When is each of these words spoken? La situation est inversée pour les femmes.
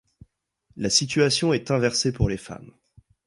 La 0.77 0.89
situation 0.89 1.53
est 1.53 1.69
inversée 1.69 2.11
pour 2.11 2.27
les 2.27 2.37
femmes. 2.37 2.73